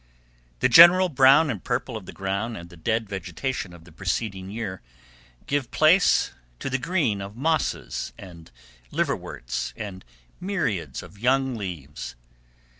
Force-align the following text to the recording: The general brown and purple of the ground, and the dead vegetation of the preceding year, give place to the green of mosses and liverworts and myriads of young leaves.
The 0.61 0.67
general 0.67 1.09
brown 1.09 1.51
and 1.51 1.63
purple 1.63 1.95
of 1.95 2.07
the 2.07 2.11
ground, 2.11 2.57
and 2.57 2.71
the 2.71 2.75
dead 2.75 3.07
vegetation 3.07 3.71
of 3.71 3.83
the 3.83 3.91
preceding 3.91 4.49
year, 4.49 4.81
give 5.45 5.69
place 5.69 6.31
to 6.57 6.71
the 6.71 6.79
green 6.79 7.21
of 7.21 7.35
mosses 7.35 8.11
and 8.17 8.49
liverworts 8.89 9.75
and 9.77 10.03
myriads 10.39 11.03
of 11.03 11.19
young 11.19 11.53
leaves. 11.53 12.15